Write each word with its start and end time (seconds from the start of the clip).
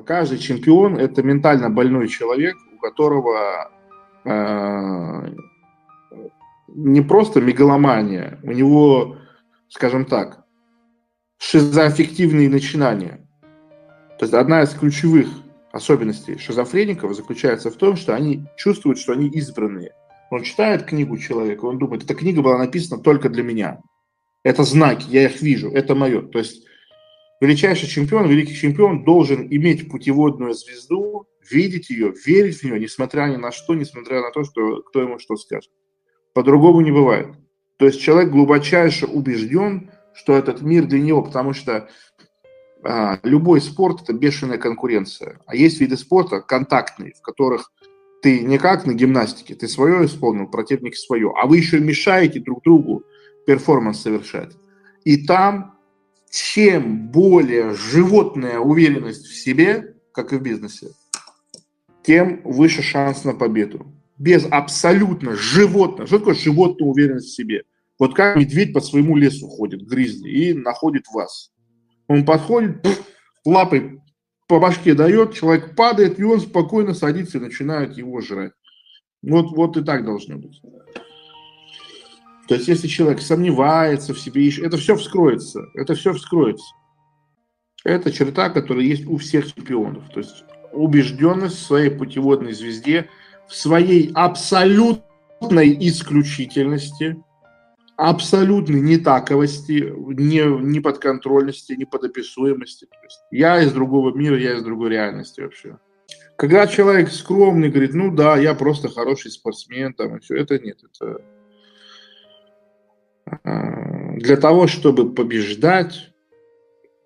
каждый 0.00 0.38
чемпион– 0.38 0.96
это 0.98 1.22
ментально 1.22 1.70
больной 1.70 2.08
человек, 2.08 2.56
у 2.74 2.78
которого 2.78 3.70
э, 4.24 5.34
не 6.68 7.00
просто 7.00 7.40
мегаломания, 7.40 8.38
у 8.42 8.52
него, 8.52 9.16
скажем 9.68 10.04
так, 10.04 10.44
шизоаффективные 11.38 12.48
начинания. 12.48 13.26
То 14.18 14.24
есть 14.24 14.34
одна 14.34 14.62
из 14.62 14.70
ключевых 14.70 15.28
особенностей 15.72 16.38
шизофреников 16.38 17.14
заключается 17.14 17.70
в 17.70 17.74
том, 17.74 17.96
что 17.96 18.14
они 18.14 18.46
чувствуют, 18.56 18.98
что 18.98 19.12
они 19.12 19.28
избранные. 19.28 19.92
Он 20.30 20.42
читает 20.42 20.84
книгу 20.84 21.18
человека, 21.18 21.64
он 21.66 21.78
думает, 21.78 22.04
эта 22.04 22.14
книга 22.14 22.42
была 22.42 22.58
написана 22.58 23.02
только 23.02 23.28
для 23.28 23.42
меня. 23.42 23.80
Это 24.42 24.62
знаки, 24.62 25.06
я 25.08 25.26
их 25.26 25.42
вижу, 25.42 25.70
это 25.70 25.94
мое. 25.94 26.22
То 26.22 26.38
есть 26.38 26.64
величайший 27.40 27.88
чемпион, 27.88 28.28
великий 28.28 28.54
чемпион 28.54 29.04
должен 29.04 29.46
иметь 29.50 29.90
путеводную 29.90 30.54
звезду, 30.54 31.26
видеть 31.50 31.90
ее, 31.90 32.12
верить 32.24 32.60
в 32.60 32.64
нее, 32.64 32.80
несмотря 32.80 33.26
ни 33.26 33.36
на 33.36 33.52
что, 33.52 33.74
несмотря 33.74 34.20
на 34.20 34.30
то, 34.30 34.44
что 34.44 34.82
кто 34.82 35.00
ему 35.00 35.18
что 35.18 35.36
скажет. 35.36 35.70
По-другому 36.32 36.80
не 36.80 36.90
бывает. 36.90 37.28
То 37.76 37.86
есть 37.86 38.00
человек 38.00 38.30
глубочайше 38.30 39.06
убежден, 39.06 39.90
что 40.14 40.36
этот 40.36 40.62
мир 40.62 40.86
для 40.86 41.00
него, 41.00 41.22
потому 41.22 41.52
что 41.52 41.88
а, 42.82 43.18
любой 43.22 43.60
спорт 43.60 44.02
это 44.02 44.12
бешеная 44.12 44.58
конкуренция. 44.58 45.40
А 45.46 45.56
есть 45.56 45.80
виды 45.80 45.96
спорта 45.96 46.40
контактные, 46.40 47.12
в 47.14 47.22
которых 47.22 47.72
ты 48.22 48.40
не 48.40 48.58
как 48.58 48.86
на 48.86 48.94
гимнастике, 48.94 49.54
ты 49.54 49.68
свое 49.68 50.06
исполнил, 50.06 50.46
противник 50.48 50.96
свое, 50.96 51.32
а 51.36 51.46
вы 51.46 51.58
еще 51.58 51.80
мешаете 51.80 52.40
друг 52.40 52.62
другу 52.62 53.04
перформанс 53.46 54.00
совершать. 54.00 54.52
И 55.04 55.26
там 55.26 55.73
чем 56.34 57.10
более 57.10 57.74
животная 57.74 58.58
уверенность 58.58 59.24
в 59.24 59.36
себе, 59.36 59.94
как 60.12 60.32
и 60.32 60.36
в 60.36 60.42
бизнесе, 60.42 60.88
тем 62.02 62.42
выше 62.42 62.82
шанс 62.82 63.22
на 63.22 63.34
победу. 63.34 63.86
Без 64.18 64.44
абсолютно 64.50 65.36
животного. 65.36 66.08
Что 66.08 66.18
такое 66.18 66.34
животная 66.34 66.88
уверенность 66.88 67.28
в 67.28 67.36
себе? 67.36 67.62
Вот 68.00 68.14
как 68.14 68.36
медведь 68.36 68.72
по 68.72 68.80
своему 68.80 69.16
лесу 69.16 69.46
ходит, 69.48 69.82
гризли, 69.82 70.28
и 70.28 70.54
находит 70.54 71.04
вас. 71.12 71.52
Он 72.08 72.24
подходит, 72.24 72.82
пфф, 72.82 73.00
лапой 73.44 74.00
по 74.48 74.58
башке 74.58 74.94
дает, 74.94 75.34
человек 75.34 75.76
падает, 75.76 76.18
и 76.18 76.24
он 76.24 76.40
спокойно 76.40 76.94
садится 76.94 77.38
и 77.38 77.42
начинает 77.42 77.96
его 77.96 78.20
жрать. 78.20 78.52
Вот, 79.22 79.56
вот 79.56 79.76
и 79.76 79.84
так 79.84 80.04
должно 80.04 80.36
быть. 80.36 80.60
То 82.46 82.56
есть, 82.56 82.68
если 82.68 82.88
человек 82.88 83.20
сомневается 83.20 84.12
в 84.12 84.20
себе, 84.20 84.48
это 84.62 84.76
все 84.76 84.96
вскроется. 84.96 85.66
Это 85.74 85.94
все 85.94 86.12
вскроется. 86.12 86.74
Это 87.84 88.12
черта, 88.12 88.50
которая 88.50 88.84
есть 88.84 89.06
у 89.06 89.16
всех 89.16 89.52
чемпионов. 89.52 90.08
То 90.12 90.20
есть, 90.20 90.44
убежденность 90.72 91.56
в 91.56 91.66
своей 91.66 91.90
путеводной 91.90 92.52
звезде, 92.52 93.08
в 93.48 93.54
своей 93.54 94.10
абсолютной 94.14 95.76
исключительности, 95.88 97.16
абсолютной 97.96 98.80
нетаковости, 98.80 99.92
не, 99.96 100.42
неподконтрольности, 100.42 101.74
неподописуемости. 101.74 102.86
То 102.86 102.96
есть, 103.02 103.20
я 103.30 103.62
из 103.62 103.72
другого 103.72 104.14
мира, 104.14 104.38
я 104.38 104.54
из 104.54 104.62
другой 104.62 104.90
реальности 104.90 105.40
вообще. 105.40 105.78
Когда 106.36 106.66
человек 106.66 107.10
скромный, 107.10 107.70
говорит, 107.70 107.94
ну 107.94 108.14
да, 108.14 108.36
я 108.36 108.54
просто 108.54 108.88
хороший 108.88 109.30
спортсмен, 109.30 109.94
там, 109.94 110.16
и 110.16 110.20
все, 110.20 110.36
это 110.36 110.58
нет, 110.58 110.78
это 110.82 111.20
для 113.44 114.36
того, 114.36 114.66
чтобы 114.66 115.12
побеждать, 115.14 116.10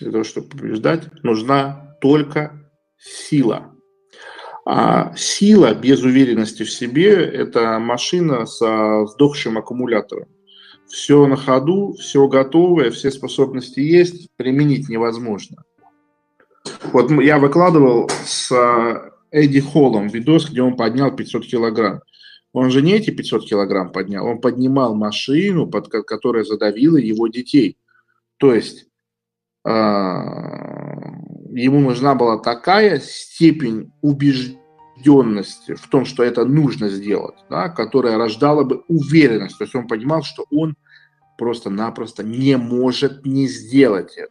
для 0.00 0.10
того, 0.12 0.24
чтобы 0.24 0.48
побеждать, 0.48 1.02
нужна 1.22 1.96
только 2.00 2.70
сила. 2.98 3.74
А 4.64 5.14
сила 5.16 5.74
без 5.74 6.02
уверенности 6.02 6.62
в 6.62 6.70
себе– 6.70 7.12
это 7.14 7.78
машина 7.78 8.46
со 8.46 9.06
сдохшим 9.06 9.58
аккумулятором. 9.58 10.28
Все 10.88 11.26
на 11.26 11.36
ходу, 11.36 11.94
все 11.94 12.26
готовое, 12.28 12.90
все 12.90 13.10
способности 13.10 13.80
есть, 13.80 14.28
применить 14.36 14.88
невозможно. 14.88 15.64
Вот 16.92 17.10
я 17.10 17.38
выкладывал 17.38 18.08
с 18.24 18.52
Эдди 19.30 19.60
Холлом 19.60 20.08
видос, 20.08 20.50
где 20.50 20.62
он 20.62 20.76
поднял 20.76 21.10
500 21.14 21.46
килограмм. 21.46 22.00
Он 22.52 22.70
же 22.70 22.82
не 22.82 22.92
эти 22.92 23.10
500 23.10 23.46
килограмм 23.46 23.92
поднял, 23.92 24.26
он 24.26 24.40
поднимал 24.40 24.94
машину, 24.94 25.66
под, 25.66 25.88
которая 25.88 26.44
задавила 26.44 26.98
его 26.98 27.28
детей. 27.28 27.78
То 28.36 28.54
есть 28.54 28.86
э, 29.64 29.70
ему 29.70 31.80
нужна 31.80 32.14
была 32.14 32.38
такая 32.38 33.00
степень 33.00 33.90
убежденности 34.02 35.74
в 35.74 35.86
том, 35.88 36.04
что 36.04 36.22
это 36.22 36.44
нужно 36.44 36.90
сделать, 36.90 37.36
да, 37.48 37.70
которая 37.70 38.18
рождала 38.18 38.64
бы 38.64 38.84
уверенность. 38.88 39.56
То 39.56 39.64
есть 39.64 39.74
он 39.74 39.88
понимал, 39.88 40.22
что 40.22 40.44
он 40.50 40.76
просто-напросто 41.38 42.22
не 42.22 42.58
может 42.58 43.24
не 43.24 43.48
сделать 43.48 44.18
это. 44.18 44.30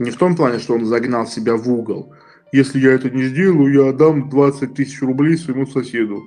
Не 0.00 0.10
в 0.10 0.16
том 0.16 0.34
плане, 0.34 0.58
что 0.58 0.74
он 0.74 0.84
загнал 0.84 1.26
себя 1.26 1.56
в 1.56 1.70
угол. 1.70 2.12
Если 2.52 2.80
я 2.80 2.92
это 2.92 3.08
не 3.08 3.24
сделаю, 3.24 3.72
я 3.72 3.90
отдам 3.90 4.28
20 4.28 4.74
тысяч 4.74 5.00
рублей 5.00 5.38
своему 5.38 5.66
соседу 5.66 6.24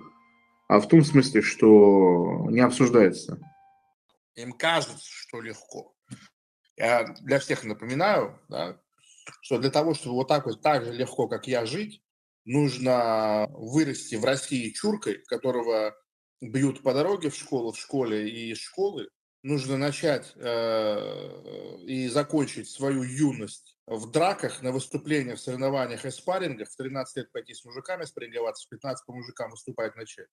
а 0.70 0.80
в 0.80 0.88
том 0.88 1.04
смысле, 1.04 1.42
что 1.42 2.46
не 2.52 2.60
обсуждается. 2.60 3.40
Им 4.36 4.54
кажется, 4.54 5.04
что 5.04 5.42
легко. 5.42 5.96
Я 6.78 7.06
для 7.22 7.40
всех 7.40 7.64
напоминаю, 7.64 8.40
да, 8.50 8.80
что 9.42 9.58
для 9.58 9.72
того, 9.72 9.96
чтобы 9.96 10.16
вот 10.16 10.28
так 10.28 10.46
вот 10.46 10.62
так 10.62 10.86
же 10.86 10.94
легко, 10.94 11.28
как 11.28 11.48
я, 11.48 11.66
жить, 11.66 12.04
нужно 12.46 13.48
вырасти 13.50 14.14
в 14.14 14.24
России 14.24 14.70
чуркой, 14.70 15.24
которого 15.26 15.96
бьют 16.40 16.84
по 16.84 16.94
дороге 16.94 17.32
в 17.32 17.36
школу, 17.36 17.72
в 17.72 17.80
школе 17.80 18.30
и 18.30 18.52
из 18.52 18.60
школы. 18.60 19.10
Нужно 19.42 19.76
начать 19.78 20.34
э, 20.36 21.78
и 21.88 22.08
закончить 22.10 22.70
свою 22.70 23.02
юность 23.04 23.76
в 23.88 24.12
драках, 24.12 24.62
на 24.62 24.72
выступлениях, 24.72 25.40
в 25.40 25.42
соревнованиях 25.42 26.06
и 26.06 26.12
спаррингах. 26.12 26.70
В 26.70 26.76
13 26.76 27.18
лет 27.18 27.32
пойти 27.32 27.56
с 27.56 27.66
мужиками 27.66 28.06
спарринговаться, 28.06 28.68
в 28.68 28.70
15 28.70 29.06
по 29.06 29.14
мужикам 29.14 29.50
выступать 29.50 29.96
начать. 29.96 30.28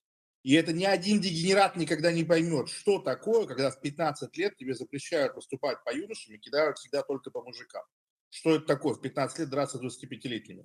И 0.46 0.52
это 0.52 0.72
ни 0.72 0.84
один 0.84 1.20
дегенерат 1.20 1.74
никогда 1.74 2.12
не 2.12 2.22
поймет, 2.22 2.68
что 2.68 3.00
такое, 3.00 3.46
когда 3.46 3.68
в 3.72 3.80
15 3.80 4.36
лет 4.36 4.56
тебе 4.56 4.76
запрещают 4.76 5.34
выступать 5.34 5.82
по 5.82 5.92
юношам 5.92 6.36
и 6.36 6.38
кидают 6.38 6.78
всегда 6.78 7.02
только 7.02 7.32
по 7.32 7.42
мужикам. 7.42 7.82
Что 8.30 8.54
это 8.54 8.64
такое 8.64 8.94
в 8.94 9.00
15 9.00 9.40
лет 9.40 9.50
драться 9.50 9.80
25-летними? 9.84 10.64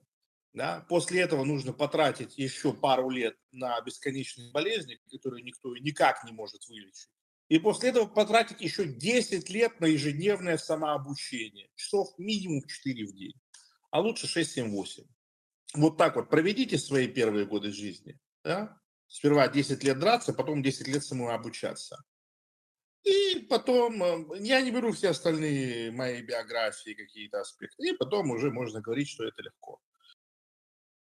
Да? 0.53 0.85
После 0.87 1.21
этого 1.21 1.43
нужно 1.45 1.73
потратить 1.73 2.37
еще 2.37 2.73
пару 2.73 3.09
лет 3.09 3.35
на 3.51 3.81
бесконечные 3.81 4.51
болезни, 4.51 4.99
которые 5.09 5.41
никто 5.41 5.75
никак 5.75 6.23
не 6.25 6.31
может 6.31 6.67
вылечить. 6.67 7.09
И 7.49 7.57
после 7.57 7.89
этого 7.89 8.05
потратить 8.05 8.61
еще 8.61 8.85
10 8.85 9.49
лет 9.49 9.79
на 9.79 9.85
ежедневное 9.87 10.59
самообучение. 10.59 11.69
Часов 11.73 12.07
минимум 12.19 12.61
4 12.67 13.03
в 13.07 13.15
день. 13.15 13.33
А 13.89 13.99
лучше 13.99 14.27
6, 14.27 14.51
7, 14.51 14.69
8. 14.69 15.03
Вот 15.73 15.97
так 15.97 16.17
вот 16.17 16.29
проведите 16.29 16.77
свои 16.77 17.07
первые 17.07 17.47
годы 17.47 17.71
жизни. 17.71 18.19
Да? 18.43 18.79
Сперва 19.11 19.49
10 19.49 19.83
лет 19.83 19.99
драться, 19.99 20.31
потом 20.31 20.63
10 20.63 20.88
лет 20.88 21.03
самообучаться. 21.03 22.01
И 23.03 23.45
потом, 23.49 24.01
э, 24.01 24.39
я 24.39 24.61
не 24.61 24.72
беру 24.72 24.94
все 24.94 25.09
остальные 25.09 25.91
мои 25.91 26.22
биографии, 26.22 26.94
какие-то 26.94 27.41
аспекты, 27.41 27.89
и 27.89 27.97
потом 27.97 28.31
уже 28.31 28.51
можно 28.51 28.79
говорить, 28.79 29.09
что 29.09 29.25
это 29.25 29.41
легко. 29.41 29.81